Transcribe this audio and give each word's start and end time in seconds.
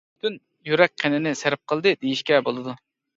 پۈتۈن 0.21 0.37
يۈرەك 0.69 0.93
قىنىنى 1.03 1.33
سەرپ 1.41 1.61
قىلدى 1.73 1.93
دېيىشكە 2.05 2.41
بولىدۇ. 2.49 2.75